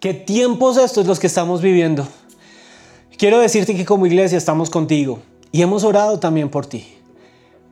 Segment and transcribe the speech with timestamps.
[0.00, 2.06] ¿Qué tiempos estos los que estamos viviendo?
[3.16, 5.18] Quiero decirte que como iglesia estamos contigo
[5.50, 6.86] y hemos orado también por ti.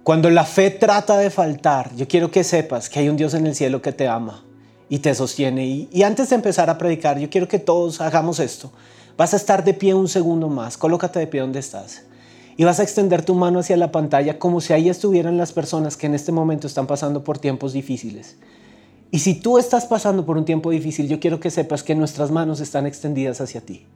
[0.02, 3.46] Cuando la fe trata de faltar, yo quiero que sepas que hay un Dios en
[3.46, 4.42] el cielo que te ama
[4.88, 5.66] y te sostiene.
[5.66, 8.72] Y, antes de empezar a predicar, yo quiero que todos hagamos esto.
[9.16, 12.02] Vas a estar de pie un segundo más, colócate de pie donde estás.
[12.56, 15.96] Y vas a extender tu mano hacia la pantalla como si ahí estuvieran las personas
[15.96, 18.34] que en este momento están pasando por tiempos difíciles.
[19.10, 22.30] Y si tú estás pasando por un tiempo difícil, yo quiero que sepas que nuestras
[22.30, 23.86] manos están extendidas hacia ti.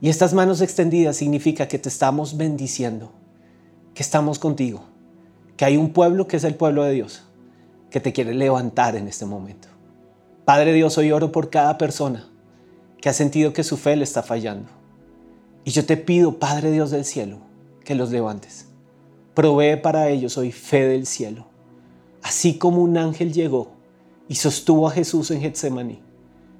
[0.00, 3.12] Y estas manos extendidas significa que te estamos bendiciendo,
[3.94, 4.84] que estamos contigo,
[5.56, 7.24] que hay un pueblo que es el pueblo de Dios,
[7.90, 9.68] que te quiere levantar en este momento.
[10.44, 12.28] Padre Dios, hoy oro por cada persona
[13.00, 14.68] que ha sentido que su fe le está fallando.
[15.64, 17.38] Y yo te pido, Padre Dios del cielo,
[17.84, 18.66] que los levantes.
[19.34, 21.46] Provee para ellos hoy fe del cielo.
[22.22, 23.75] Así como un ángel llegó
[24.28, 26.00] y sostuvo a Jesús en Getsemaní.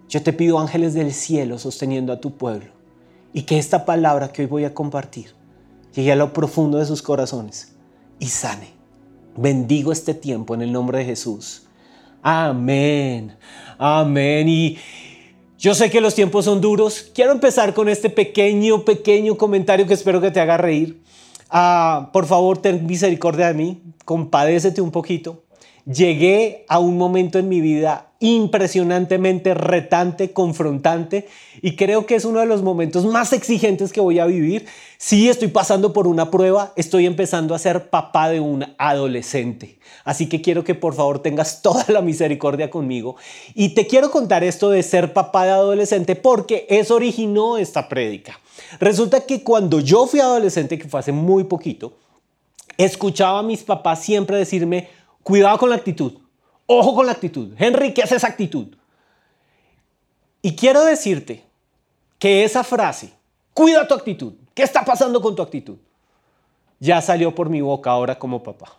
[0.08, 2.70] Yo te pido ángeles del cielo sosteniendo a tu pueblo
[3.32, 5.34] y que esta palabra que hoy voy a compartir
[5.94, 7.74] llegue a lo profundo de sus corazones
[8.18, 8.68] y sane.
[9.36, 11.64] Bendigo este tiempo en el nombre de Jesús.
[12.22, 13.36] Amén.
[13.78, 14.48] Amén.
[14.48, 14.78] Y
[15.58, 17.10] yo sé que los tiempos son duros.
[17.14, 21.02] Quiero empezar con este pequeño, pequeño comentario que espero que te haga reír.
[21.50, 23.82] Ah, por favor, ten misericordia de mí.
[24.04, 25.45] Compadécete un poquito
[25.86, 31.28] llegué a un momento en mi vida impresionantemente retante, confrontante
[31.60, 34.66] y creo que es uno de los momentos más exigentes que voy a vivir.
[34.96, 39.78] Sí, estoy pasando por una prueba, estoy empezando a ser papá de un adolescente.
[40.04, 43.16] Así que quiero que por favor tengas toda la misericordia conmigo.
[43.54, 48.40] Y te quiero contar esto de ser papá de adolescente porque eso originó esta prédica.
[48.80, 51.98] Resulta que cuando yo fui adolescente, que fue hace muy poquito,
[52.78, 54.88] escuchaba a mis papás siempre decirme,
[55.26, 56.12] Cuidado con la actitud.
[56.66, 57.52] Ojo con la actitud.
[57.58, 58.68] Henry, ¿qué es esa actitud?
[60.40, 61.42] Y quiero decirte
[62.20, 63.10] que esa frase,
[63.52, 65.78] cuida tu actitud, ¿qué está pasando con tu actitud?
[66.78, 68.78] Ya salió por mi boca ahora como papá.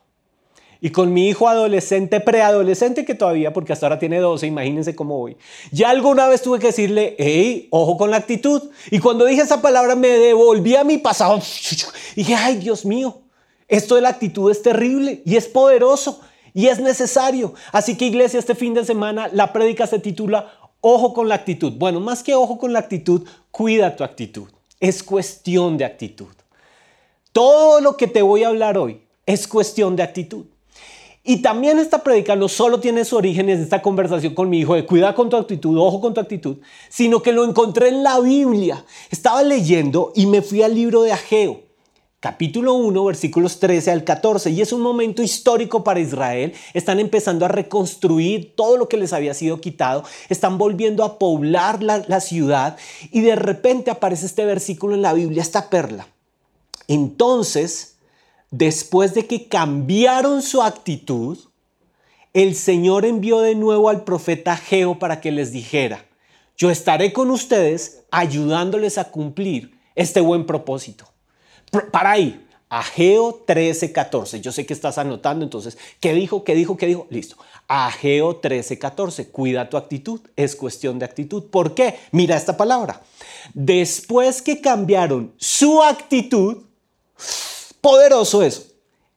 [0.79, 5.17] Y con mi hijo adolescente, preadolescente que todavía, porque hasta ahora tiene 12, imagínense cómo
[5.17, 5.35] voy.
[5.73, 8.61] Ya alguna vez tuve que decirle, hey, ojo con la actitud.
[8.89, 11.41] Y cuando dije esa palabra me devolví a mi pasado.
[12.15, 13.19] Y dije, ay, Dios mío,
[13.67, 16.21] esto de la actitud es terrible y es poderoso
[16.57, 17.53] y es necesario.
[17.71, 20.51] Así que iglesia, este fin de semana la prédica se titula
[20.81, 21.73] Ojo con la actitud.
[21.73, 24.47] Bueno, más que ojo con la actitud, cuida tu actitud.
[24.79, 26.33] Es cuestión de actitud.
[27.31, 30.45] Todo lo que te voy a hablar hoy es cuestión de actitud.
[31.23, 34.73] Y también esta prédica no solo tiene su origen en esta conversación con mi hijo
[34.73, 36.57] de cuida con tu actitud, ojo con tu actitud,
[36.89, 38.83] sino que lo encontré en la Biblia.
[39.11, 41.66] Estaba leyendo y me fui al libro de Ageo
[42.27, 44.49] capítulo 1, versículos 13 al 14.
[44.49, 46.53] Y es un momento histórico para Israel.
[46.73, 50.03] Están empezando a reconstruir todo lo que les había sido quitado.
[50.27, 52.75] Están volviendo a poblar la, la ciudad.
[53.13, 56.09] Y de repente aparece este versículo en la Biblia, esta perla.
[56.89, 57.95] Entonces,
[58.51, 61.37] después de que cambiaron su actitud,
[62.33, 66.05] el Señor envió de nuevo al profeta Geo para que les dijera,
[66.57, 71.07] yo estaré con ustedes ayudándoles a cumplir este buen propósito.
[71.91, 72.43] Para ahí.
[72.69, 74.41] Ageo 13, 14.
[74.41, 76.43] Yo sé que estás anotando, entonces, ¿qué dijo?
[76.43, 76.75] ¿Qué dijo?
[76.75, 77.07] ¿Qué dijo?
[77.09, 77.37] Listo.
[77.67, 79.29] Ageo 13, 14.
[79.29, 80.19] Cuida tu actitud.
[80.35, 81.45] Es cuestión de actitud.
[81.45, 81.97] ¿Por qué?
[82.11, 83.01] Mira esta palabra.
[83.53, 86.63] Después que cambiaron su actitud,
[87.79, 88.63] poderoso eso.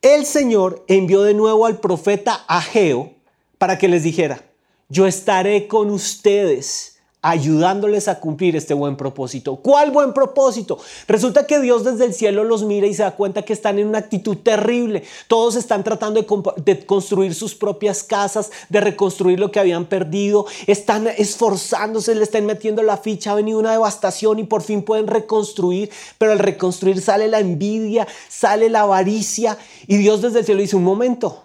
[0.01, 3.15] El Señor envió de nuevo al profeta Ageo
[3.59, 4.43] para que les dijera,
[4.89, 9.57] yo estaré con ustedes ayudándoles a cumplir este buen propósito.
[9.57, 10.79] ¿Cuál buen propósito?
[11.07, 13.89] Resulta que Dios desde el cielo los mira y se da cuenta que están en
[13.89, 15.03] una actitud terrible.
[15.29, 16.25] Todos están tratando
[16.57, 20.47] de, construir sus propias casas, de reconstruir lo que habían perdido.
[20.67, 25.07] Están esforzándose, le están metiendo la ficha, ha venido una devastación y por fin pueden
[25.07, 30.61] reconstruir, pero al reconstruir sale la envidia, sale la avaricia y Dios desde el cielo
[30.63, 31.45] dice, un momento,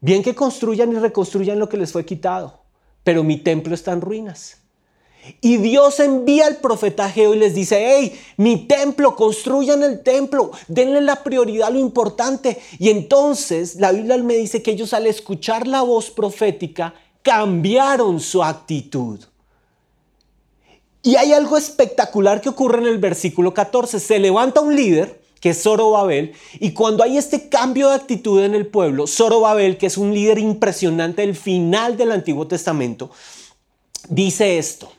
[0.00, 2.60] bien que construyan y reconstruyan lo que les fue quitado,
[3.02, 4.65] pero mi templo está en ruinas.
[5.40, 10.50] Y Dios envía al profeta Geo y les dice, hey, mi templo, construyan el templo,
[10.68, 12.60] denle la prioridad a lo importante.
[12.78, 18.42] Y entonces la Biblia me dice que ellos al escuchar la voz profética cambiaron su
[18.42, 19.20] actitud.
[21.02, 24.00] Y hay algo espectacular que ocurre en el versículo 14.
[24.00, 28.56] Se levanta un líder, que es Zorobabel, y cuando hay este cambio de actitud en
[28.56, 33.10] el pueblo, Zorobabel, que es un líder impresionante del final del Antiguo Testamento,
[34.08, 34.90] dice esto.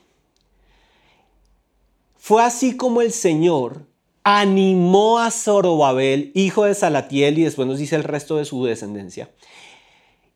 [2.27, 3.83] Fue así como el Señor
[4.25, 9.31] animó a Zorobabel, hijo de Salatiel, y después nos dice el resto de su descendencia,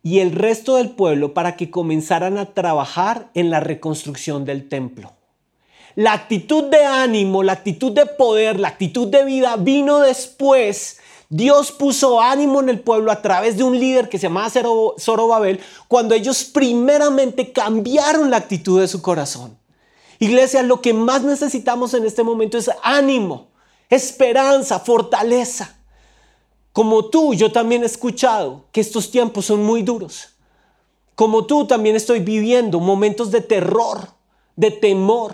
[0.01, 5.11] y el resto del pueblo para que comenzaran a trabajar en la reconstrucción del templo.
[5.95, 10.97] La actitud de ánimo, la actitud de poder, la actitud de vida vino después.
[11.27, 14.49] Dios puso ánimo en el pueblo a través de un líder que se llamaba
[14.97, 15.59] Zorobabel
[15.89, 19.59] cuando ellos primeramente cambiaron la actitud de su corazón.
[20.21, 23.47] Iglesia, lo que más necesitamos en este momento es ánimo,
[23.89, 25.79] esperanza, fortaleza.
[26.73, 30.35] Como tú, yo también he escuchado que estos tiempos son muy duros.
[31.15, 34.09] Como tú, también estoy viviendo momentos de terror,
[34.55, 35.33] de temor.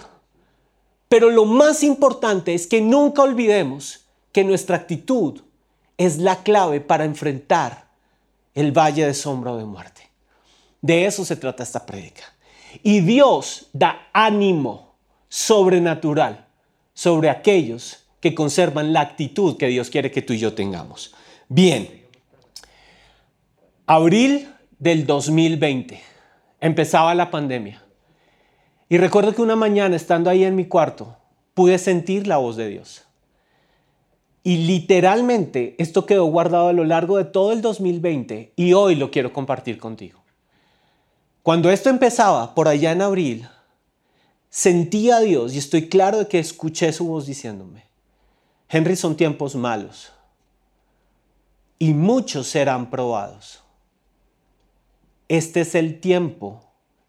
[1.09, 5.41] Pero lo más importante es que nunca olvidemos que nuestra actitud
[5.97, 7.89] es la clave para enfrentar
[8.55, 10.09] el valle de sombra o de muerte.
[10.81, 12.23] De eso se trata esta prédica.
[12.83, 14.95] Y Dios da ánimo
[15.29, 16.47] sobrenatural
[16.93, 21.13] sobre aquellos que conservan la actitud que Dios quiere que tú y yo tengamos.
[21.49, 22.05] Bien,
[23.85, 26.01] abril del 2020
[26.59, 27.83] empezaba la pandemia.
[28.89, 31.17] Y recuerdo que una mañana estando ahí en mi cuarto
[31.53, 33.03] pude sentir la voz de Dios.
[34.43, 39.11] Y literalmente esto quedó guardado a lo largo de todo el 2020 y hoy lo
[39.11, 40.23] quiero compartir contigo.
[41.47, 43.47] Cuando esto empezaba, por allá en abril,
[44.49, 47.85] sentí a Dios y estoy claro de que escuché su voz diciéndome,
[48.67, 50.11] Henry, son tiempos malos
[51.79, 53.63] y muchos serán probados.
[55.29, 56.65] Este es el tiempo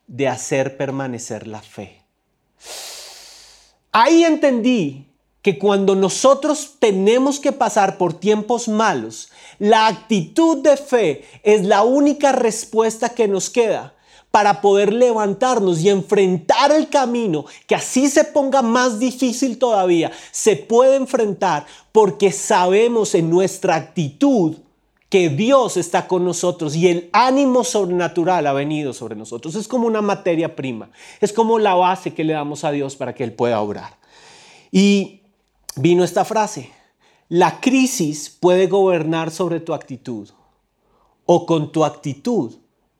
[0.07, 2.05] de hacer permanecer la fe.
[3.91, 5.11] Ahí entendí
[5.43, 11.83] que cuando nosotros tenemos que pasar por tiempos malos, la actitud de fe es la
[11.83, 13.97] única respuesta que nos queda
[14.31, 20.57] para poder levantarnos y enfrentar el camino, que así se ponga más difícil todavía, se
[20.57, 24.57] puede enfrentar porque sabemos en nuestra actitud
[25.09, 29.55] que Dios está con nosotros y el ánimo sobrenatural ha venido sobre nosotros.
[29.55, 30.91] Es como una materia prima,
[31.21, 33.97] es como la base que le damos a Dios para que Él pueda obrar.
[34.71, 35.23] Y
[35.77, 36.71] vino esta frase,
[37.29, 40.29] la crisis puede gobernar sobre tu actitud
[41.25, 42.57] o con tu actitud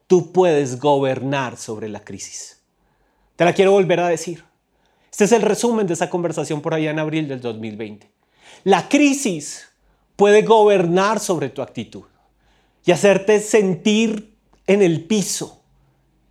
[0.09, 2.63] tú puedes gobernar sobre la crisis.
[3.35, 4.43] Te la quiero volver a decir.
[5.11, 8.11] Este es el resumen de esa conversación por allá en abril del 2020.
[8.63, 9.67] La crisis
[10.15, 12.05] puede gobernar sobre tu actitud
[12.83, 14.35] y hacerte sentir
[14.65, 15.61] en el piso,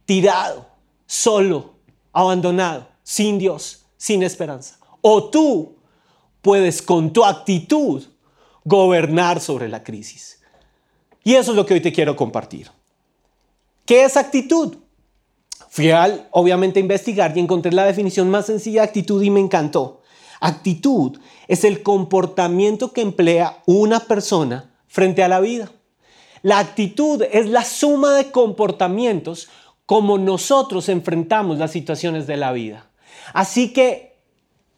[0.07, 0.67] tirado,
[1.07, 1.77] solo,
[2.13, 4.81] abandonado, sin Dios, sin esperanza.
[5.03, 5.77] O tú
[6.43, 8.03] puedes con tu actitud
[8.65, 10.43] gobernar sobre la crisis.
[11.23, 12.73] Y eso es lo que hoy te quiero compartir.
[13.89, 14.77] ¿Qué es actitud?
[15.71, 20.03] Fui al, obviamente, investigar y encontré la definición más sencilla de actitud y me encantó.
[20.41, 25.73] Actitud es el comportamiento que emplea una persona frente a la vida.
[26.43, 29.49] La actitud es la suma de comportamientos
[29.87, 32.91] como nosotros enfrentamos las situaciones de la vida.
[33.33, 34.19] Así que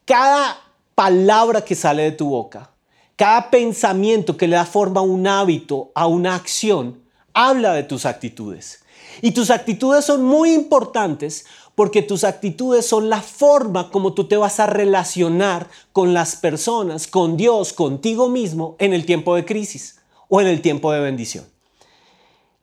[0.04, 0.56] cada
[0.94, 2.70] palabra que sale de tu boca,
[3.16, 7.02] cada pensamiento que le da forma a un hábito, a una acción,
[7.34, 8.84] habla de tus actitudes.
[9.22, 14.36] Y tus actitudes son muy importantes porque tus actitudes son la forma como tú te
[14.36, 20.00] vas a relacionar con las personas, con Dios, contigo mismo en el tiempo de crisis
[20.28, 21.44] o en el tiempo de bendición.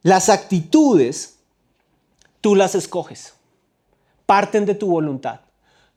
[0.03, 1.39] Las actitudes
[2.41, 3.33] tú las escoges,
[4.25, 5.41] parten de tu voluntad.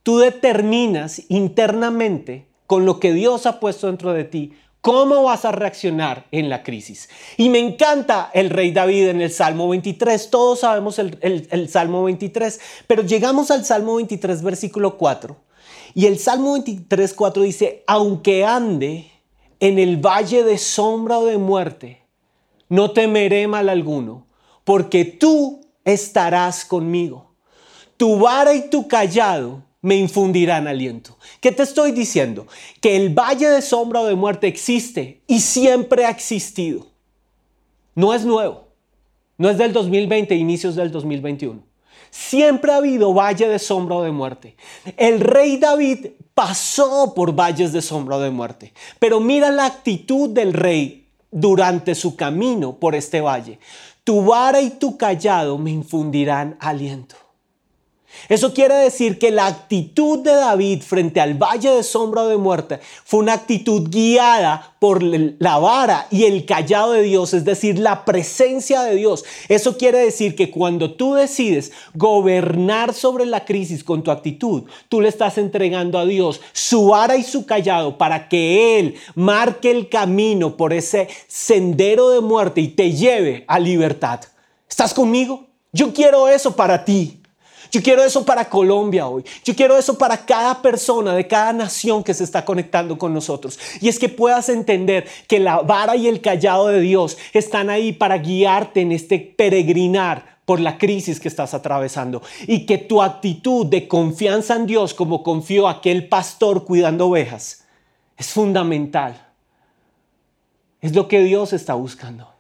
[0.03, 5.53] Tú determinas internamente con lo que Dios ha puesto dentro de ti ¿Cómo vas a
[5.53, 7.11] reaccionar en la crisis?
[7.37, 10.31] Y me encanta el rey David en el Salmo 23.
[10.31, 15.37] Todos sabemos el, Salmo 23, pero llegamos al Salmo 23, versículo 4.
[15.95, 19.11] Y el Salmo 23, 4 dice, aunque ande
[19.59, 22.03] en el valle de sombra o de muerte,
[22.71, 24.27] no temeré mal alguno,
[24.65, 27.35] porque tú estarás conmigo.
[27.99, 31.17] Tu vara y tu callado me infundirán aliento.
[31.41, 32.47] ¿Qué te estoy diciendo?
[32.81, 36.87] Que el valle de sombra o de muerte existe y siempre ha existido.
[37.95, 38.69] No es nuevo.
[39.39, 41.63] No es del 2020, inicios del 2021.
[42.11, 44.57] Siempre ha habido valle de sombra o de muerte.
[44.97, 48.75] El rey David pasó por valles de sombra o de muerte.
[48.99, 53.59] Pero mira la actitud del rey durante su camino por este valle.
[54.05, 57.17] Tu vara y tu callado me infundirán aliento.
[58.29, 62.37] Eso quiere decir que la actitud de David frente al valle de sombra o de
[62.37, 67.79] muerte fue una actitud guiada por la vara y el callado de Dios, es decir,
[67.79, 69.25] la presencia de Dios.
[69.49, 75.01] Eso quiere decir que cuando tú decides gobernar sobre la crisis con tu actitud, tú
[75.01, 79.89] le estás entregando a Dios su vara y su callado para que Él marque el
[79.89, 84.21] camino por ese sendero de muerte y te lleve a libertad.
[84.69, 85.47] ¿Estás conmigo?
[85.73, 87.20] Yo quiero eso para ti.
[87.71, 89.25] Yo quiero eso para Colombia hoy.
[89.45, 93.59] Yo quiero eso para cada persona de cada nación que se está conectando con nosotros.
[93.81, 97.93] Y es que puedas entender que la vara y el callado de Dios están ahí
[97.93, 103.67] para guiarte en este peregrinar por la crisis que estás atravesando y que tu actitud
[103.67, 107.61] de confianza en Dios como confió aquel pastor cuidando ovejas
[108.21, 109.19] es fundamental.
[110.83, 112.31] Es lo que Dios está buscando.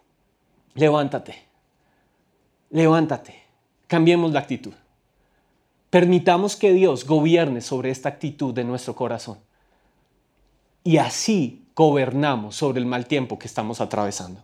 [0.74, 1.42] Levántate.
[2.68, 3.34] Levántate.
[3.86, 4.74] Cambiemos la actitud.
[5.90, 9.38] Permitamos que Dios gobierne sobre esta actitud de nuestro corazón.
[10.84, 14.42] Y así gobernamos sobre el mal tiempo que estamos atravesando.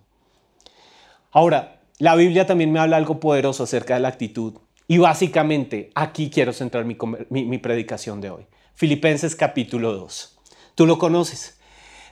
[1.31, 4.55] Ahora, la Biblia también me habla algo poderoso acerca de la actitud.
[4.89, 8.47] Y básicamente aquí quiero centrar mi, predicación de hoy.
[8.75, 10.39] Filipenses capítulo 2.
[10.75, 11.59] Tú lo conoces.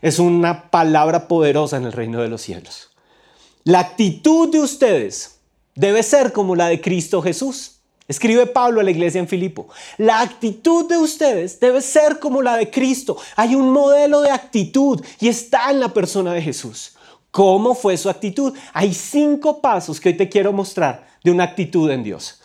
[0.00, 2.91] Es una palabra poderosa en el reino de los cielos.
[3.64, 5.41] La actitud de ustedes
[5.75, 9.69] debe ser como la de Cristo Jesús Escribe Pablo a la iglesia en Filipo.
[9.97, 13.17] La actitud de ustedes debe ser como la de Cristo.
[13.37, 16.97] Hay un modelo de actitud y está en la persona de Jesús.
[17.31, 18.55] ¿Cómo fue su actitud?
[18.75, 22.41] Hay cinco pasos que hoy te quiero mostrar de una actitud en Dios.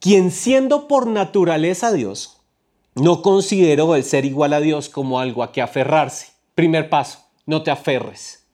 [0.00, 2.40] Quien siendo por naturaleza Dios,
[2.96, 6.32] no consideró el ser igual a Dios como algo a que aferrarse.
[6.54, 8.44] Primer paso, no te aferres.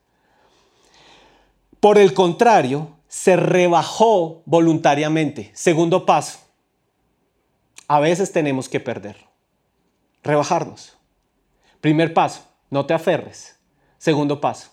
[1.81, 5.51] Por el contrario, se rebajó voluntariamente.
[5.53, 6.39] Segundo paso,
[7.89, 9.17] a veces tenemos que perder,
[10.23, 10.97] rebajarnos.
[11.81, 13.59] Primer paso, no te aferres.
[13.99, 14.71] Segundo paso,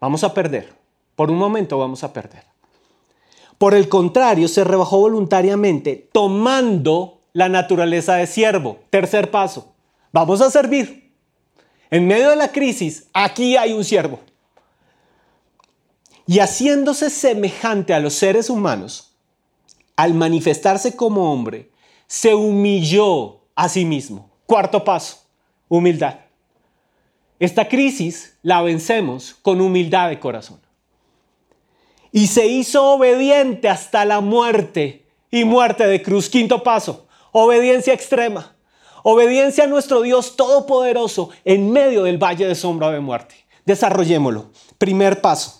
[0.00, 0.74] vamos a perder.
[1.14, 2.44] Por un momento vamos a perder.
[3.56, 8.80] Por el contrario, se rebajó voluntariamente tomando la naturaleza de siervo.
[8.90, 9.74] Tercer paso,
[10.10, 11.14] vamos a servir.
[11.90, 14.18] En medio de la crisis, aquí hay un siervo
[16.28, 19.14] y haciéndose semejante a los seres humanos,
[19.96, 21.70] al manifestarse como hombre,
[22.06, 24.30] se humilló a sí mismo.
[24.44, 25.22] Cuarto paso,
[25.68, 26.16] humildad.
[27.40, 30.60] Esta crisis la vencemos con humildad de corazón.
[32.12, 36.28] Y se hizo obediente hasta la muerte y muerte de cruz.
[36.28, 38.54] Quinto paso, obediencia extrema.
[39.02, 43.34] Obediencia a nuestro Dios Todopoderoso en medio del valle de sombra de muerte.
[43.64, 44.50] Desarrollémoslo.
[44.76, 45.57] Primer paso,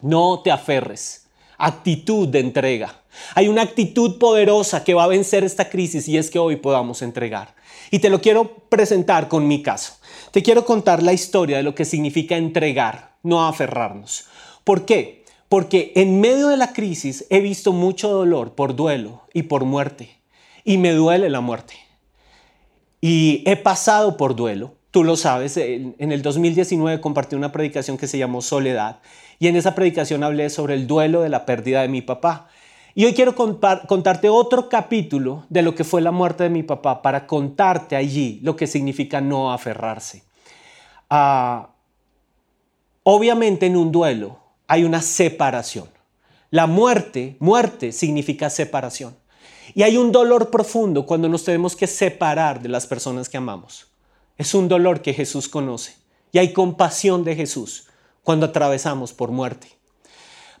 [0.00, 1.26] no te aferres.
[1.58, 3.02] Actitud de entrega.
[3.34, 7.02] Hay una actitud poderosa que va a vencer esta crisis y es que hoy podamos
[7.02, 7.54] entregar.
[7.90, 9.94] Y te lo quiero presentar con mi caso.
[10.32, 14.26] Te quiero contar la historia de lo que significa entregar, no aferrarnos.
[14.64, 15.24] ¿Por qué?
[15.48, 20.18] Porque en medio de la crisis he visto mucho dolor por duelo y por muerte.
[20.64, 21.74] Y me duele la muerte.
[23.00, 24.74] Y he pasado por duelo.
[24.90, 29.00] Tú lo sabes, en el 2019 compartí una predicación que se llamó Soledad
[29.38, 32.48] y en esa predicación hablé sobre el duelo de la pérdida de mi papá.
[32.94, 37.02] Y hoy quiero contarte otro capítulo de lo que fue la muerte de mi papá
[37.02, 40.22] para contarte allí lo que significa no aferrarse.
[41.10, 41.68] Ah,
[43.02, 45.88] obviamente en un duelo hay una separación.
[46.50, 49.14] La muerte, muerte significa separación.
[49.74, 53.88] Y hay un dolor profundo cuando nos tenemos que separar de las personas que amamos.
[54.38, 55.96] Es un dolor que Jesús conoce.
[56.32, 57.88] Y hay compasión de Jesús
[58.26, 59.68] cuando atravesamos por muerte.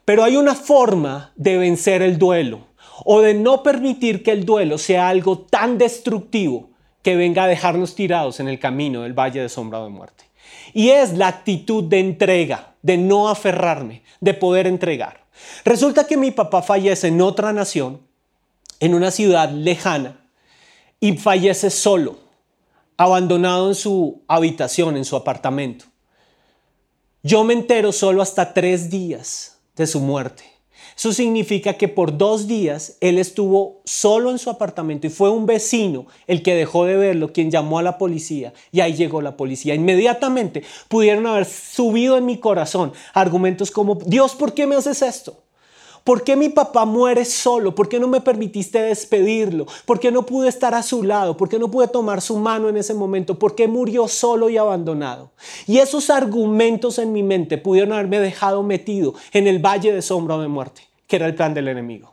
[0.04, 2.68] Pero hay una forma de vencer el duelo
[3.04, 6.70] o de no permitir que el duelo sea algo tan destructivo
[7.02, 10.30] que venga a dejarnos tirados en el camino del valle de sombra de muerte.
[10.74, 15.24] Y es la actitud de entrega, de no aferrarme, de poder entregar.
[15.64, 18.00] Resulta que mi papá fallece en otra nación,
[18.78, 20.20] en una ciudad lejana,
[21.00, 22.20] y fallece solo,
[22.96, 25.86] abandonado en su habitación, en su apartamento.
[27.26, 30.44] Yo me entero solo hasta tres días de su muerte.
[30.96, 35.44] Eso significa que por dos días él estuvo solo en su apartamento y fue un
[35.44, 39.36] vecino el que dejó de verlo, quien llamó a la policía y ahí llegó la
[39.36, 39.74] policía.
[39.74, 45.45] Inmediatamente pudieron haber subido en mi corazón argumentos como, Dios, ¿por qué me haces esto?
[46.06, 47.74] ¿Por qué mi papá muere solo?
[47.74, 49.66] ¿Por qué no me permitiste despedirlo?
[49.84, 51.36] ¿Por qué no pude estar a su lado?
[51.36, 53.40] ¿Por qué no pude tomar su mano en ese momento?
[53.40, 55.32] ¿Por qué murió solo y abandonado?
[55.66, 60.38] Y esos argumentos en mi mente pudieron haberme dejado metido en el valle de sombra
[60.38, 62.12] de muerte, que era el plan del enemigo.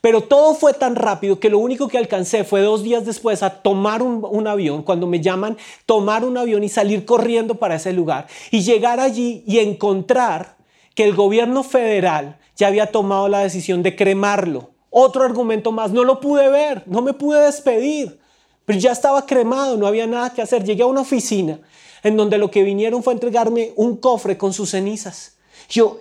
[0.00, 3.50] Pero todo fue tan rápido que lo único que alcancé fue dos días después a
[3.50, 7.92] tomar un, un, avión, cuando me llaman, tomar un avión y salir corriendo para ese
[7.92, 10.56] lugar y llegar allí y encontrar
[10.94, 14.70] que el gobierno federal ya había tomado la decisión de cremarlo.
[14.90, 18.20] Otro argumento más, no lo pude ver, no me pude despedir,
[18.64, 20.64] pero ya estaba cremado, no había nada que hacer.
[20.64, 21.60] Llegué a una oficina
[22.02, 25.36] en donde lo que vinieron fue entregarme un cofre con sus cenizas.
[25.68, 26.00] Yo,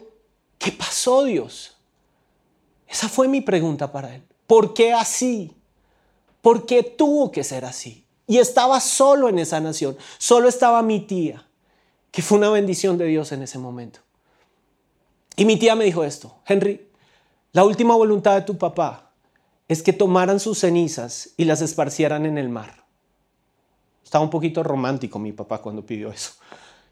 [0.58, 1.78] ¿qué pasó Dios?
[2.88, 4.24] Esa fue mi pregunta para él.
[4.52, 5.56] ¿por qué así?
[6.42, 8.04] ¿Por qué tuvo que ser así?
[8.28, 11.48] Y estaba solo en esa nación, solo estaba mi tía,
[12.12, 14.02] que fue una bendición de Dios en ese momento.
[15.36, 16.90] Y mi tía me dijo esto, Henry,
[17.54, 19.12] la última voluntad de tu papá
[19.68, 22.86] es que tomaran sus cenizas y las esparcieran en el mar.
[24.04, 26.34] Estaba un poquito romántico mi papá cuando pidió eso.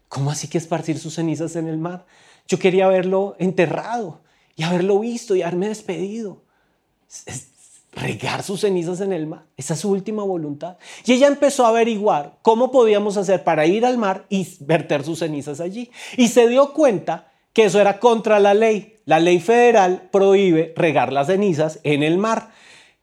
[0.08, 2.06] ¿Cómo así que esparcir sus cenizas en el mar?
[2.48, 4.22] Yo quería verlo enterrado
[4.56, 6.42] y haberlo visto y haberme despedido.
[7.92, 9.46] regar sus cenizas en el mar.
[9.56, 10.78] Esa es su última voluntad.
[11.04, 15.18] Y ella empezó a averiguar cómo podíamos hacer para ir al mar y verter sus
[15.18, 15.90] cenizas allí.
[16.16, 18.96] Y se dio cuenta que eso era contra la ley.
[19.04, 22.50] La ley federal prohíbe regar las cenizas en el mar,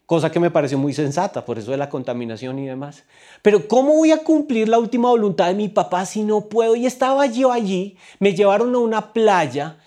[0.05, 3.03] cosa que me pareció muy sensata, por eso de la contaminación y demás.
[3.41, 6.75] Pero ¿cómo voy a cumplir la última voluntad de mi papá si no puedo?
[6.75, 9.77] Y estaba yo allí, me llevaron a una playa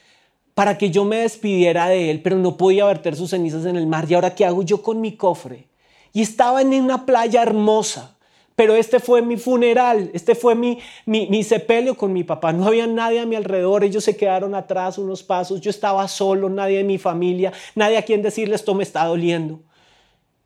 [0.54, 3.86] para que yo me despidiera de él, pero no podía verter sus cenizas en el
[3.86, 4.04] mar.
[4.08, 5.68] ¿Y ahora qué hago yo con mi cofre?
[6.12, 8.16] Y estaba en una playa hermosa,
[8.60, 12.52] pero este fue mi funeral, este fue mi, mi, sepelio con mi papá.
[12.52, 16.50] No había nadie a mi alrededor, ellos se quedaron atrás unos pasos, yo estaba solo,
[16.50, 19.60] nadie de mi familia, nadie a quien decirle esto me está doliendo.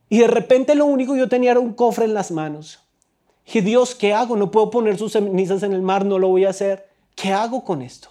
[0.09, 2.79] Y de repente lo único que yo tenía era un cofre en las manos.
[3.53, 4.37] Y Dios, ¿qué hago?
[4.37, 6.87] No puedo poner sus cenizas en el mar, no lo voy a hacer.
[7.17, 8.11] ¿Qué hago con esto?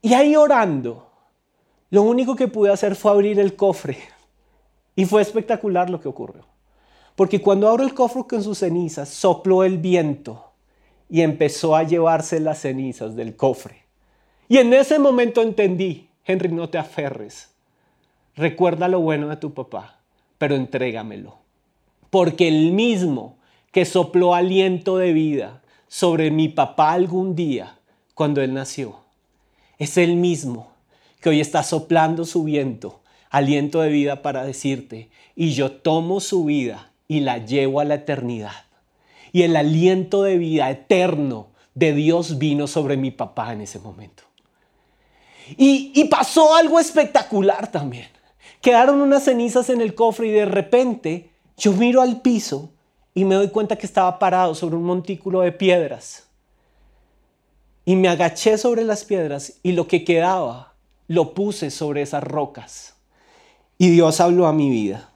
[0.00, 1.06] Y ahí orando,
[1.90, 3.98] lo único que pude hacer fue abrir el cofre.
[4.96, 6.50] Y fue espectacular lo que ocurrió.
[7.16, 10.52] Porque cuando abro el cofre con sus cenizas, sopló el viento
[11.08, 13.82] y empezó a llevarse las cenizas del cofre.
[14.48, 17.50] Y en ese momento entendí, Henry, no te aferres.
[18.34, 20.00] Recuerda lo bueno de tu papá,
[20.38, 21.38] pero entrégamelo.
[22.08, 23.36] Porque el mismo
[23.72, 27.78] que sopló aliento de vida sobre mi papá algún día,
[28.14, 28.96] cuando él nació,
[29.78, 30.72] es el mismo
[31.20, 33.00] que hoy está soplando su viento,
[33.30, 37.96] aliento de vida para decirte, y yo tomo su vida y la llevo a la
[37.96, 38.64] eternidad.
[39.32, 44.22] Y el aliento de vida eterno de Dios vino sobre mi papá en ese momento.
[45.58, 48.08] Y, y pasó algo espectacular también.
[48.62, 52.70] Quedaron unas cenizas en el cofre y de repente yo miro al piso
[53.12, 56.28] y me doy cuenta que estaba parado sobre un montículo de piedras.
[57.84, 60.76] Y me agaché sobre las piedras y lo que quedaba
[61.08, 62.94] lo puse sobre esas rocas.
[63.76, 65.11] Y Dios habló a mi vida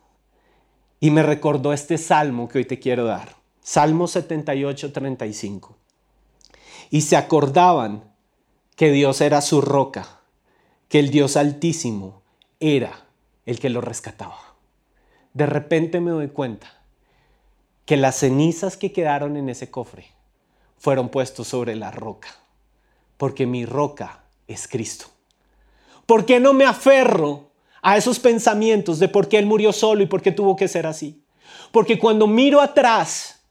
[1.00, 3.36] y me recordó este salmo que hoy te quiero dar.
[3.62, 5.76] Salmo 78, 35.
[6.90, 8.04] Y se acordaban
[8.76, 10.20] que Dios era su roca,
[10.88, 12.22] que el Dios altísimo
[12.60, 13.06] era
[13.44, 14.38] el que lo rescataba.
[15.34, 16.80] De repente me doy cuenta
[17.84, 20.06] que las cenizas que quedaron en ese cofre
[20.78, 22.28] fueron puestos sobre la roca
[23.16, 25.06] porque mi roca es Cristo.
[26.06, 27.50] ¿Por qué no me aferro
[27.86, 30.88] a esos pensamientos de por qué Él murió solo y por qué tuvo que ser
[30.88, 31.22] así?
[31.70, 33.44] Porque cuando miro atrás,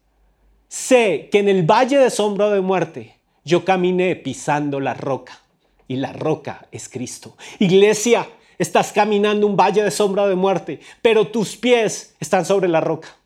[0.68, 5.40] sé que en el valle de sombra de muerte yo caminé pisando la roca
[5.88, 7.34] y la roca es Cristo.
[7.60, 12.82] Iglesia, estás caminando un valle de sombra de muerte, pero tus pies están sobre la
[12.82, 13.16] roca,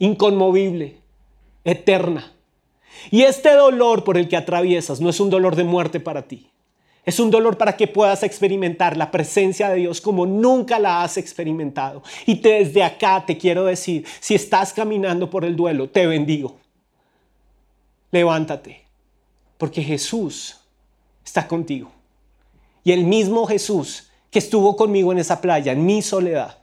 [0.00, 0.96] inconmovible,
[1.62, 2.32] eterna.
[3.12, 6.49] Y este dolor por el que atraviesas no es un dolor de muerte para ti.
[7.04, 11.16] Es un dolor para que puedas experimentar la presencia de Dios como nunca la has
[11.16, 12.02] experimentado.
[12.26, 16.56] Y desde acá te quiero decir, si estás caminando por el duelo, te bendigo.
[18.10, 18.84] Levántate,
[19.56, 20.60] porque Jesús
[21.24, 21.90] está contigo.
[22.84, 26.58] Y el mismo Jesús que estuvo conmigo en esa playa, en mi soledad,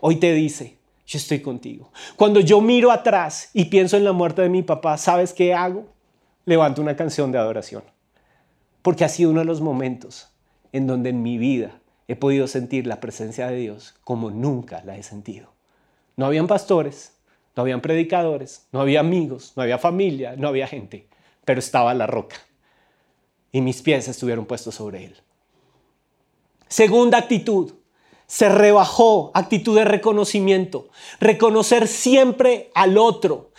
[0.00, 1.90] hoy te dice, yo estoy contigo.
[2.16, 5.86] Cuando yo miro atrás y pienso en la muerte de mi papá, ¿sabes qué hago?
[6.44, 7.82] Levanto una canción de adoración.
[8.82, 10.28] Porque ha sido uno de los momentos
[10.72, 14.96] en donde en mi vida he podido sentir la presencia de Dios como nunca la
[14.96, 15.52] he sentido.
[16.16, 17.12] No habían pastores,
[17.54, 21.08] no habían predicadores, no había amigos, no había familia, no había gente,
[21.44, 22.36] pero estaba la roca.
[23.52, 25.16] Y mis pies estuvieron puestos sobre él.
[26.68, 27.72] Segunda actitud,
[28.26, 30.88] se rebajó, actitud de reconocimiento,
[31.18, 33.50] reconocer siempre al otro.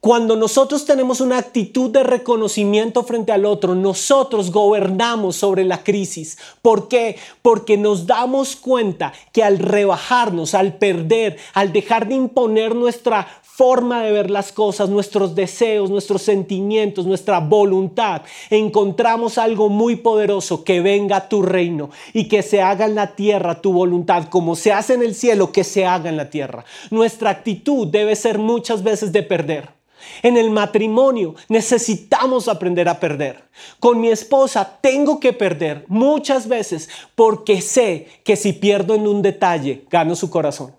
[0.00, 6.38] Cuando nosotros tenemos una actitud de reconocimiento frente al otro, nosotros gobernamos sobre la crisis.
[6.62, 7.16] ¿Por qué?
[7.42, 14.04] Porque nos damos cuenta que al rebajarnos, al perder, al dejar de imponer nuestra forma
[14.04, 20.80] de ver las cosas, nuestros deseos, nuestros sentimientos, nuestra voluntad, encontramos algo muy poderoso, que
[20.80, 24.94] venga tu reino y que se haga en la tierra tu voluntad, como se hace
[24.94, 26.64] en el cielo, que se haga en la tierra.
[26.90, 29.78] Nuestra actitud debe ser muchas veces de perder.
[30.22, 33.44] En el matrimonio necesitamos aprender a perder.
[33.80, 39.22] Con mi esposa tengo que perder muchas veces porque sé que si pierdo en un
[39.22, 40.74] detalle, gano su corazón.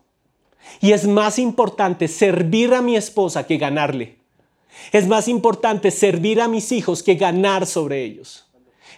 [0.81, 4.17] Y es más importante servir a mi esposa que ganarle.
[4.91, 8.45] Es más importante servir a mis hijos que ganar sobre ellos.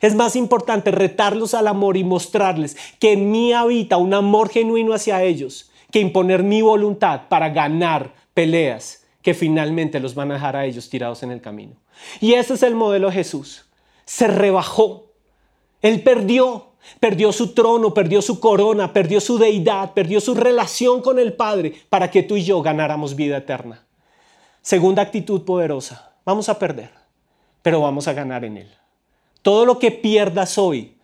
[0.01, 4.93] Es más importante retarlos al amor y mostrarles que en mí habita un amor genuino
[4.93, 10.55] hacia ellos que imponer mi voluntad para ganar peleas que finalmente los van a dejar
[10.55, 11.75] a ellos tirados en el camino.
[12.19, 13.65] Y ese es el modelo de Jesús.
[14.05, 15.11] Se rebajó.
[15.81, 16.67] Él perdió.
[16.99, 21.75] Perdió su trono, perdió su corona, perdió su deidad, perdió su relación con el Padre
[21.89, 23.85] para que tú y yo ganáramos vida eterna.
[24.63, 26.13] Segunda actitud poderosa.
[26.25, 26.89] Vamos a perder,
[27.61, 28.71] pero vamos a ganar en Él.
[29.43, 30.95] Todo lo que pierdas hoy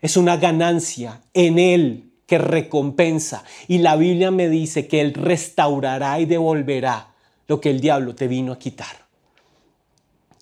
[0.00, 3.44] es una ganancia en Él que recompensa.
[3.68, 7.11] Y la Biblia me dice que Él restaurará y devolverá
[7.46, 9.06] lo que el diablo te vino a quitar.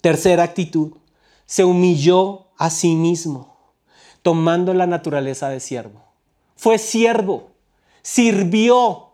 [0.00, 0.92] Tercera actitud,
[1.46, 3.56] se humilló a sí mismo,
[4.22, 6.04] tomando la naturaleza de siervo.
[6.56, 7.50] Fue siervo,
[8.02, 9.10] sirvió,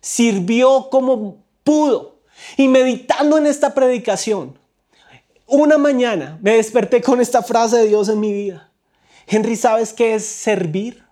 [0.00, 2.20] sirvió como pudo.
[2.56, 4.58] Y meditando en esta predicación,
[5.46, 8.70] una mañana me desperté con esta frase de Dios en mi vida.
[9.26, 11.04] Henry, ¿sabes qué es servir?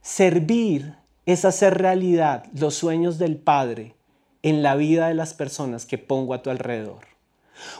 [0.00, 3.94] Servir es hacer realidad los sueños del Padre
[4.42, 7.12] en la vida de las personas que pongo a tu alrededor.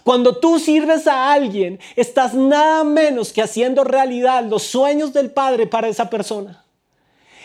[0.04, 5.66] Cuando tú sirves a alguien, estás nada menos que haciendo realidad los sueños del Padre
[5.66, 6.64] para esa persona.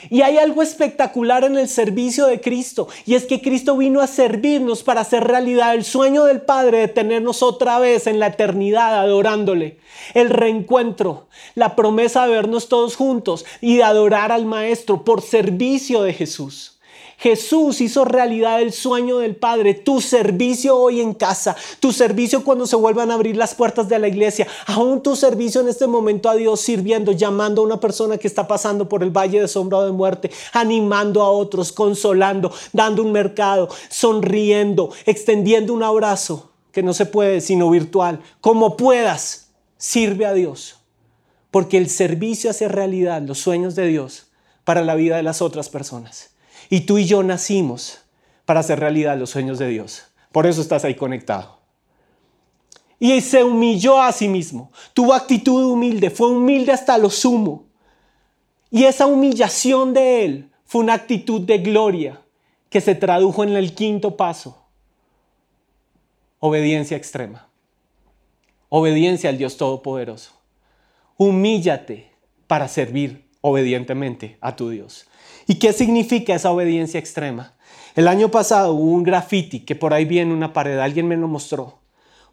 [0.09, 4.07] Y hay algo espectacular en el servicio de Cristo, y es que Cristo vino a
[4.07, 8.99] servirnos para hacer realidad el sueño del Padre de tenernos otra vez en la eternidad
[8.99, 9.79] adorándole.
[10.13, 16.03] El reencuentro, la promesa de vernos todos juntos y de adorar al Maestro por servicio
[16.03, 16.76] de Jesús.
[17.17, 22.67] Jesús hizo realidad el sueño del Padre, tu servicio hoy en casa, tu servicio cuando
[22.67, 26.29] se vuelvan a abrir las puertas de la iglesia, aún tu servicio en este momento
[26.29, 29.83] a Dios sirviendo, llamando a una persona que está pasando por el valle de sombra
[29.83, 36.93] de muerte, animando a otros, consolando, dando un mercado, sonriendo, extendiendo un abrazo que no
[36.93, 40.75] se puede sino virtual, como puedas, sirve a Dios.
[41.49, 44.27] Porque el servicio hace realidad los sueños de Dios
[44.63, 46.36] para la vida de las otras personas.
[46.69, 47.99] Y tú y yo nacimos
[48.45, 50.05] para hacer realidad los sueños de Dios.
[50.31, 51.57] Por eso estás ahí conectado.
[52.99, 54.71] Y se humilló a sí mismo.
[54.93, 56.09] Tuvo actitud humilde.
[56.09, 57.65] Fue humilde hasta lo sumo.
[58.71, 62.21] Y esa humillación de él fue una actitud de gloria
[62.69, 64.65] que se tradujo en el quinto paso.
[66.39, 67.47] Obediencia extrema.
[68.69, 70.31] Obediencia al Dios Todopoderoso.
[71.17, 72.11] Humíllate
[72.47, 75.06] para servir obedientemente a tu Dios.
[75.49, 77.53] ¿Y qué significa esa obediencia extrema?
[77.95, 81.29] El año pasado hubo un graffiti que por ahí viene una pared, alguien me lo
[81.29, 81.79] mostró.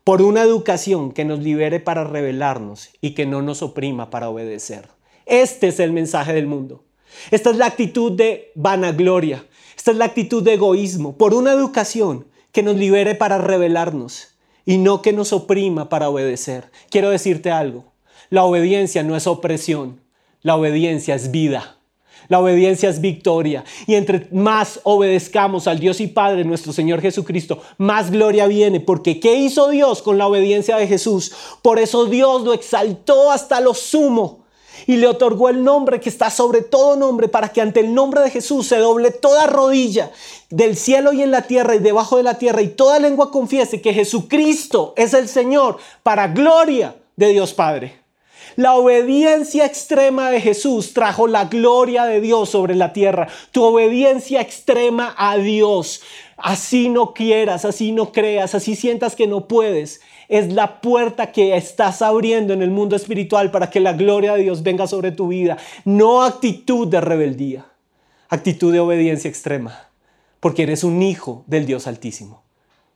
[0.03, 4.89] Por una educación que nos libere para rebelarnos y que no nos oprima para obedecer.
[5.27, 6.83] Este es el mensaje del mundo.
[7.31, 9.47] Esta es la actitud de vanagloria.
[9.77, 11.17] Esta es la actitud de egoísmo.
[11.17, 14.35] Por una educación que nos libere para rebelarnos
[14.67, 16.73] y no que nos oprima para obedecer.
[16.91, 17.93] Quiero decirte algo.
[18.29, 20.01] La obediencia no es opresión.
[20.43, 21.74] La obediencia es vida.
[22.29, 23.65] La obediencia es victoria.
[23.87, 28.81] Y entre más obedezcamos al Dios y Padre, nuestro Señor Jesucristo, más gloria viene.
[28.81, 31.33] Porque ¿qué hizo Dios con la obediencia de Jesús?
[31.63, 34.45] Por eso Dios lo exaltó hasta lo sumo
[34.87, 38.21] y le otorgó el nombre que está sobre todo nombre para que ante el nombre
[38.23, 40.11] de Jesús se doble toda rodilla
[40.51, 43.81] del cielo y en la tierra y debajo de la tierra y toda lengua confiese
[43.81, 48.04] que Jesucristo es el Señor para gloria de Dios Padre.
[48.57, 53.29] La obediencia extrema de Jesús trajo la gloria de Dios sobre la tierra.
[53.51, 56.03] Tu obediencia extrema a Dios.
[56.37, 60.01] Así no quieras, así no creas, así sientas que no puedes.
[60.29, 64.43] Es la puerta que estás abriendo en el mundo espiritual para que la gloria de
[64.43, 65.57] Dios venga sobre tu vida.
[65.85, 67.67] No actitud de rebeldía,
[68.29, 69.89] actitud de obediencia extrema.
[70.41, 72.45] Porque eres un hijo del Dios Altísimo.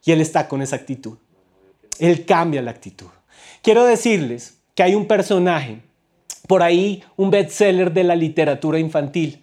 [0.05, 1.19] Y Él está con esa actitud.
[1.99, 3.09] Él cambia la actitud.
[3.63, 5.81] Quiero decirles que hay un personaje,
[6.47, 9.43] por ahí un bestseller de la literatura infantil.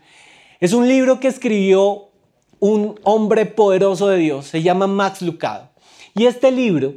[0.61, 2.07] Es un libro que escribió
[2.61, 5.67] un hombre poderoso de Dios, se llama Max Lucado.
[6.15, 6.93] Y este libro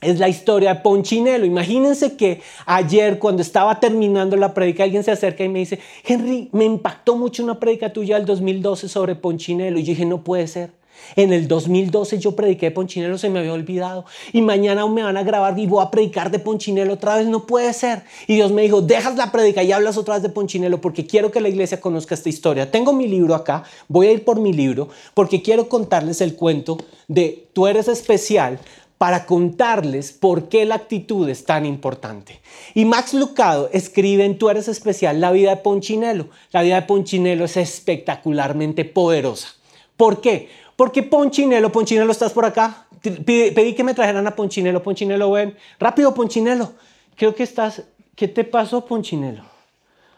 [0.00, 1.44] es la historia de Ponchinelo.
[1.46, 6.48] Imagínense que ayer cuando estaba terminando la predica alguien se acerca y me dice, Henry,
[6.50, 9.78] me impactó mucho una predica tuya del 2012 sobre Ponchinelo.
[9.78, 10.72] Y yo dije, no puede ser.
[11.16, 14.04] En el 2012 yo prediqué de Ponchinelo, se me había olvidado.
[14.32, 17.26] Y mañana me van a grabar y voy a predicar de Ponchinelo otra vez.
[17.26, 18.02] No puede ser.
[18.26, 21.30] Y Dios me dijo, dejas la predica y hablas otra vez de Ponchinelo porque quiero
[21.30, 22.70] que la iglesia conozca esta historia.
[22.70, 26.78] Tengo mi libro acá, voy a ir por mi libro porque quiero contarles el cuento
[27.08, 28.58] de tú eres especial
[29.02, 32.40] para contarles por qué la actitud es tan importante.
[32.72, 36.28] Y Max Lucado escribe en Tú eres especial la vida de Ponchinelo.
[36.52, 39.48] La vida de Ponchinelo es espectacularmente poderosa.
[39.96, 40.50] ¿Por qué?
[40.82, 42.88] Porque Ponchinelo, Ponchinelo, ¿estás por acá?
[43.00, 45.56] Pedí que me trajeran a Ponchinelo, Ponchinelo, ven.
[45.78, 46.72] Rápido, Ponchinelo.
[47.14, 47.82] Creo que estás...
[48.16, 49.44] ¿Qué te pasó, Ponchinelo?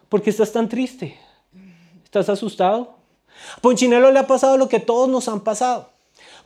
[0.09, 1.19] ¿Por qué estás tan triste?
[2.03, 2.95] ¿Estás asustado?
[3.59, 5.91] A Ponchinelo le ha pasado lo que todos nos han pasado.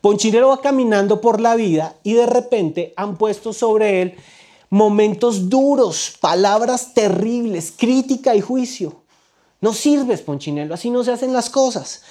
[0.00, 4.16] Ponchinelo va caminando por la vida y de repente han puesto sobre él
[4.68, 8.96] momentos duros, palabras terribles, crítica y juicio.
[9.60, 12.02] No sirves, Ponchinelo, así no se hacen las cosas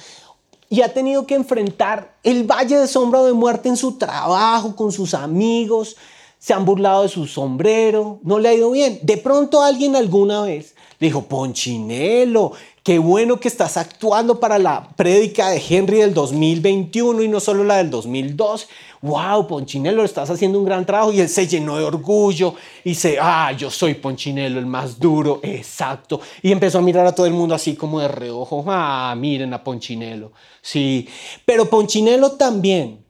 [0.70, 4.76] y ha tenido que enfrentar el valle de sombra o de muerte en su trabajo,
[4.76, 5.96] con sus amigos,
[6.40, 9.00] se han burlado de su sombrero, no le ha ido bien.
[9.02, 12.52] De pronto alguien alguna vez le dijo, Ponchinelo,
[12.88, 17.66] qué bueno que estás actuando para la prédica de Henry del 2021 y no solo
[17.66, 18.70] la del 2002.
[19.02, 23.18] Wow, Ponchinelo, estás haciendo un gran trabajo y él se llenó de orgullo y se,
[23.20, 26.22] ah, yo soy Ponchinelo, el más duro, exacto.
[26.42, 29.62] Y empezó a mirar a todo el mundo así como de reojo, ah, miren a
[29.62, 30.32] Ponchinelo.
[30.62, 31.10] Sí,
[31.46, 33.04] pero Ponchinelo también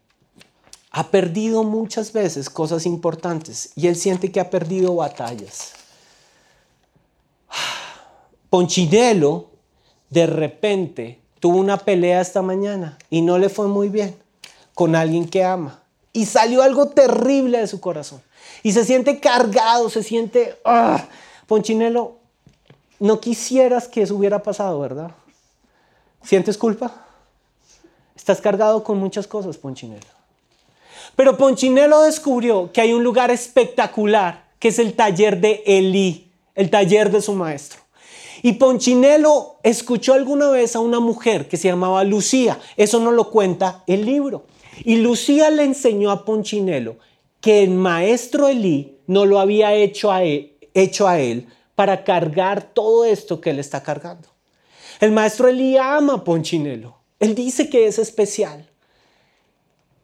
[0.90, 5.74] ha perdido muchas veces cosas importantes y él siente que ha perdido batallas.
[8.50, 9.57] Ponchinelo
[10.10, 14.16] de repente tuvo una pelea esta mañana y no le fue muy bien
[14.74, 15.82] con alguien que ama.
[16.14, 18.22] Y salió algo terrible de su corazón.
[18.64, 20.58] Y se siente cargado, se siente...
[20.66, 21.06] ¡ah!
[21.48, 22.18] Ponchinelo,
[23.00, 25.12] no quisieras que eso hubiera pasado, ¿verdad?
[26.22, 27.06] ¿Sientes culpa?
[28.16, 30.06] Estás cargado con muchas cosas, Ponchinelo.
[31.16, 36.70] Pero Ponchinelo descubrió que hay un lugar espectacular, que es el taller de Elí, el
[36.70, 37.80] taller de su maestro.
[38.48, 42.58] Y Ponchinelo escuchó alguna vez a una mujer que se llamaba Lucía.
[42.78, 44.46] Eso no lo cuenta el libro.
[44.86, 46.96] Y Lucía le enseñó a Ponchinelo
[47.42, 52.72] que el maestro Elí no lo había hecho a él, hecho a él para cargar
[52.74, 54.30] todo esto que él está cargando.
[55.02, 56.96] El maestro Elí ama a Ponchinelo.
[57.20, 58.66] Él dice que es especial.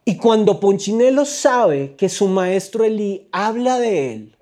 [0.04, 4.36] Y cuando Ponchinelo sabe que su maestro Elí habla de él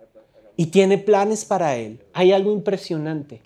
[0.57, 3.43] y tiene planes para él, hay algo impresionante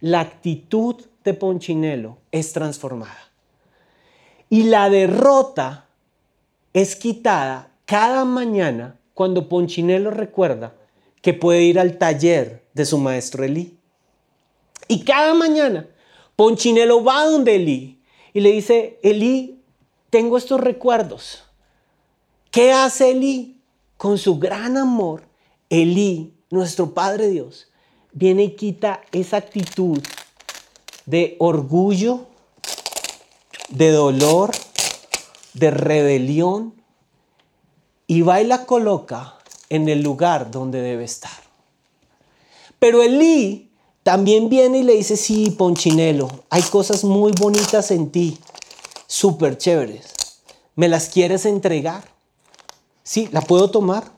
[0.00, 3.30] la actitud de Ponchinelo es transformada.
[4.50, 5.86] Y la derrota
[6.72, 10.74] es quitada cada mañana cuando Ponchinelo recuerda
[11.22, 13.76] que puede ir al taller de su maestro Elí.
[14.86, 15.86] Y cada mañana
[16.36, 18.00] Ponchinelo va donde Elí
[18.32, 19.60] y le dice, Elí,
[20.10, 21.44] tengo estos recuerdos.
[22.50, 23.60] ¿Qué hace Elí?
[23.96, 25.22] Con su gran amor,
[25.68, 27.67] Elí, nuestro Padre Dios,
[28.18, 30.02] viene y quita esa actitud
[31.06, 32.26] de orgullo,
[33.68, 34.50] de dolor,
[35.54, 36.74] de rebelión
[38.08, 39.38] y va y la coloca
[39.70, 41.30] en el lugar donde debe estar.
[42.80, 43.70] Pero Elí
[44.02, 48.38] también viene y le dice, sí, Ponchinelo, hay cosas muy bonitas en ti,
[49.06, 50.40] súper chéveres.
[50.74, 52.02] ¿Me las quieres entregar?
[53.04, 54.10] Sí, la puedo tomar.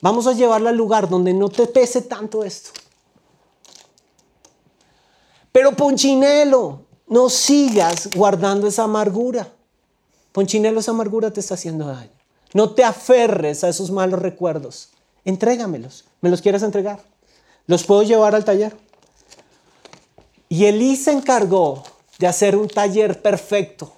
[0.00, 2.70] Vamos a llevarla al lugar donde no te pese tanto esto.
[5.56, 9.54] Pero Ponchinelo, no sigas guardando esa amargura.
[10.32, 12.10] Ponchinelo, esa amargura te está haciendo daño.
[12.52, 14.90] No te aferres a esos malos recuerdos.
[15.24, 16.04] Entrégamelos.
[16.20, 17.00] ¿Me los quieres entregar?
[17.66, 18.76] ¿Los puedo llevar al taller?
[20.50, 21.84] Y Elí se encargó
[22.18, 23.94] de hacer un taller perfecto,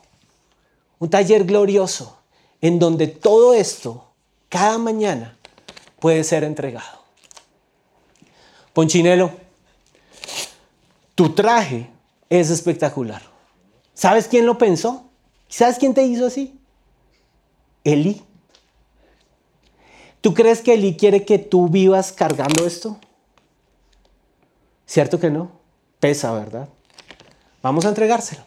[1.01, 2.19] un taller glorioso,
[2.61, 4.05] en donde todo esto,
[4.49, 5.37] cada mañana,
[5.99, 7.01] puede ser entregado.
[8.75, 9.48] Ponchinelo,
[11.19, 11.91] tu traje
[12.31, 13.21] es espectacular.
[13.93, 15.11] ¿Sabes quién lo pensó?
[15.49, 16.61] ¿Sabes quién te hizo así?
[17.83, 18.23] Eli.
[20.21, 23.01] ¿Tú crees que Eli quiere que tú vivas cargando esto?
[24.87, 25.51] ¿Cierto que no?
[25.99, 26.69] Pesa, ¿verdad?
[27.63, 28.43] Vamos a entregárselo.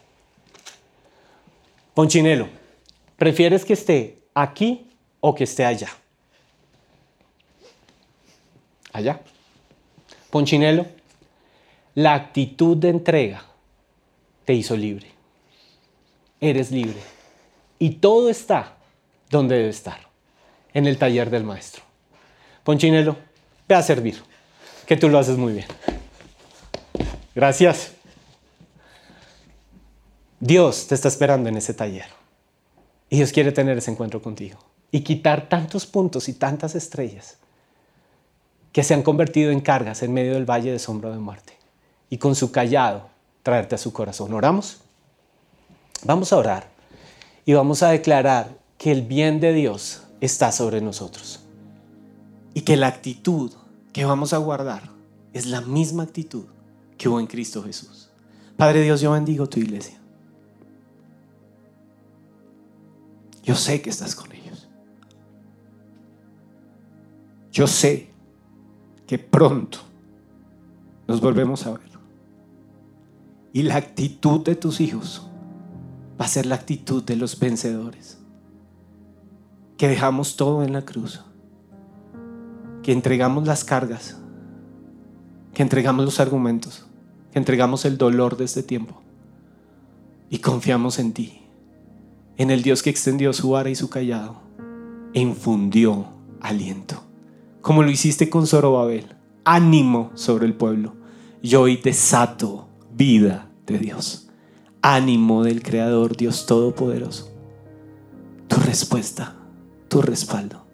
[1.92, 2.48] Ponchinelo,
[3.18, 4.88] ¿prefieres que esté aquí
[5.20, 5.90] o que esté allá?
[8.94, 9.20] Allá.
[10.30, 10.86] Ponchinelo,
[11.94, 13.44] la actitud de entrega
[14.44, 15.10] te hizo libre.
[16.40, 17.00] Eres libre.
[17.78, 18.76] Y todo está
[19.30, 19.98] donde debe estar,
[20.72, 21.82] en el taller del maestro.
[22.64, 23.16] Ponchinelo,
[23.68, 24.22] ve a servir,
[24.86, 25.66] que tú lo haces muy bien.
[27.34, 27.92] Gracias.
[30.38, 32.06] Dios te está esperando en ese taller.
[33.08, 34.58] Y Dios quiere tener ese encuentro contigo
[34.90, 37.38] y quitar tantos puntos y tantas estrellas
[38.72, 41.61] que se han convertido en cargas en medio del valle de sombra de muerte
[42.12, 43.08] y con su callado
[43.42, 44.34] traerte a su corazón.
[44.34, 44.82] ¿Oramos?
[46.04, 46.68] Vamos a orar
[47.46, 51.40] y vamos a declarar que el bien de Dios está sobre nosotros
[52.52, 53.50] y que la actitud
[53.94, 54.90] que vamos a guardar
[55.32, 56.44] es la misma actitud
[56.98, 58.10] que hubo en Cristo Jesús.
[58.58, 59.98] Padre Dios, yo bendigo tu iglesia.
[63.42, 64.68] Yo sé que estás con ellos.
[67.50, 68.10] Yo sé
[69.06, 69.78] que pronto
[71.08, 71.91] nos volvemos a ver.
[73.52, 75.26] Y la actitud de tus hijos
[76.20, 78.18] va a ser la actitud de los vencedores.
[79.76, 81.20] Que dejamos todo en la cruz.
[82.82, 84.16] Que entregamos las cargas.
[85.52, 86.86] Que entregamos los argumentos.
[87.30, 89.02] Que entregamos el dolor de este tiempo.
[90.30, 91.42] Y confiamos en ti.
[92.38, 94.40] En el Dios que extendió su vara y su callado.
[95.12, 96.06] E infundió
[96.40, 97.02] aliento.
[97.60, 99.14] Como lo hiciste con Zorobabel.
[99.44, 100.94] Ánimo sobre el pueblo.
[101.42, 104.28] Y hoy desato vida de Dios.
[104.82, 107.30] Ánimo del Creador, Dios Todopoderoso.
[108.48, 109.36] Tu respuesta,
[109.88, 110.66] tu respaldo.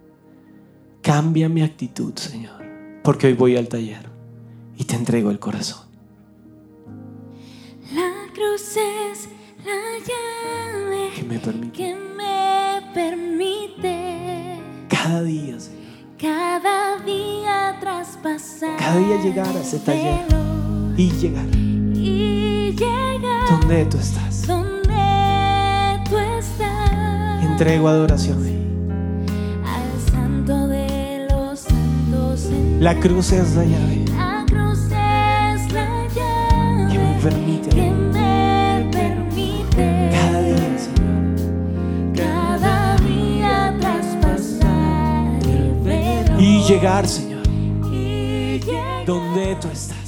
[1.01, 2.61] Cambia mi actitud, Señor,
[3.03, 4.09] porque hoy voy al taller
[4.77, 5.87] y te entrego el corazón.
[7.93, 9.29] La cruz es
[9.65, 15.79] la llave Que me permite que me permite cada día, Señor,
[16.17, 18.77] cada día traspasar.
[18.77, 20.25] cada día llegar a ese taller
[20.97, 21.47] y llegar
[22.77, 24.45] donde tú estás.
[24.47, 27.43] donde tú estás.
[27.43, 28.37] Entrego adoración.
[29.65, 32.47] al santo de los santos.
[32.79, 38.89] La cruz es la llave La cruz es la llave que me permite que me
[38.91, 47.47] permite cada día, Señor, cada día traspasar el velo y llegar, Señor,
[47.91, 49.98] y llegar donde tú estás.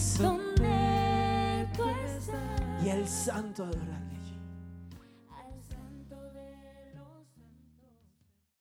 [3.21, 3.90] Santo adorar.